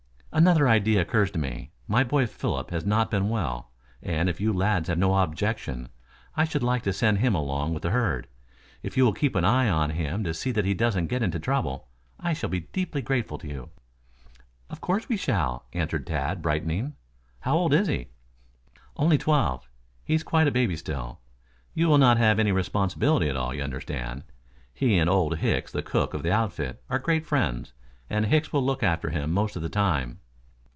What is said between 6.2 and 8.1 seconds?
I should like to send him along with the